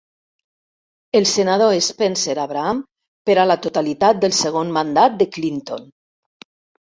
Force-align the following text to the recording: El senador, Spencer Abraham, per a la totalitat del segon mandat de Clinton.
El 1.19 1.27
senador, 1.31 1.73
Spencer 1.87 2.35
Abraham, 2.45 2.79
per 3.29 3.35
a 3.41 3.45
la 3.51 3.59
totalitat 3.67 4.23
del 4.23 4.35
segon 4.39 4.75
mandat 4.81 5.19
de 5.23 5.29
Clinton. 5.37 5.85